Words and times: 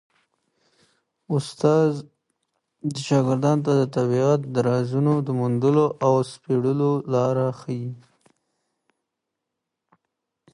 استاد 1.35 1.91
شاګرد 3.05 3.45
ته 3.65 3.73
د 3.81 3.83
طبیعت 3.95 4.39
د 4.53 4.55
رازونو 4.69 5.13
د 5.27 5.29
موندلو 5.39 5.85
او 6.05 6.13
سپړلو 6.31 6.91
لاره 7.13 7.47
ښيي. 7.59 7.87